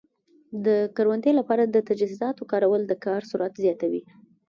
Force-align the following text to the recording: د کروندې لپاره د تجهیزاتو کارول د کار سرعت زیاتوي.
د 0.65 0.67
کروندې 0.95 1.31
لپاره 1.39 1.63
د 1.65 1.77
تجهیزاتو 1.89 2.43
کارول 2.51 2.81
د 2.87 2.93
کار 3.05 3.21
سرعت 3.31 3.53
زیاتوي. 3.63 4.01